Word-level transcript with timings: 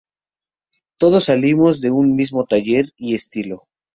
Todos 0.97 1.25
salidos 1.25 1.79
de 1.79 1.91
un 1.91 2.15
mismo 2.15 2.45
taller 2.47 2.91
y 2.97 3.13
estilo. 3.13 3.67